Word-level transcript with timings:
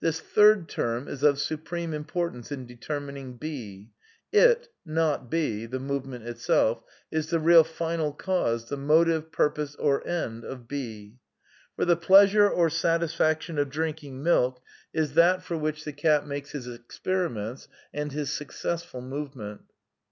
This 0.00 0.18
third 0.18 0.66
term 0.66 1.08
is 1.08 1.22
of 1.22 1.38
supreme 1.38 1.92
importance 1.92 2.50
in 2.50 2.64
de 2.64 2.74
termining 2.74 3.38
&. 3.44 3.92
It, 4.32 4.68
not 4.86 5.30
6 5.30 5.70
(the 5.70 5.78
movement 5.78 6.24
itself), 6.26 6.82
is 7.10 7.28
the 7.28 7.38
real 7.38 7.64
final 7.64 8.14
cause, 8.14 8.70
the 8.70 8.78
motive, 8.78 9.30
purpose 9.30 9.74
or 9.76 10.02
end 10.08 10.42
of 10.42 10.70
&. 10.70 10.70
For 11.76 11.84
the 11.84 11.96
pleasure 11.96 12.48
or 12.48 12.70
satisfaction 12.70 13.58
of 13.58 13.68
drinking 13.68 14.22
milk 14.22 14.62
is 14.94 15.12
that 15.12 15.42
for 15.42 15.58
which 15.58 15.84
the 15.84 15.92
cat 15.92 16.26
makes 16.26 16.52
his 16.52 16.66
experiments 16.66 17.68
and 17.92 18.10
his 18.10 18.32
successful 18.32 19.02
move 19.02 19.36
ment. 19.36 19.60